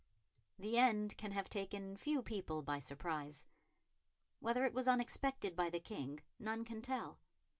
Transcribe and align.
The 0.57 0.79
end 0.79 1.15
can 1.15 1.31
have 1.33 1.47
taken 1.47 1.95
few 1.95 2.23
people 2.23 2.63
by 2.63 2.79
surprise. 2.79 3.45
Whether 4.39 4.65
it 4.65 4.73
was 4.73 4.87
unexpected 4.87 5.55
by 5.55 5.69
the 5.69 5.79
King 5.79 6.21
none 6.39 6.65
can 6.65 6.81
tell. 6.81 7.19